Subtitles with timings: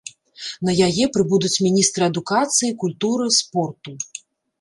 [0.67, 3.95] На яе прыбудуць міністры адукацыі, культуры, спорту.